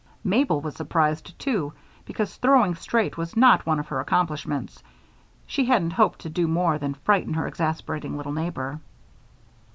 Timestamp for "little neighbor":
8.17-8.79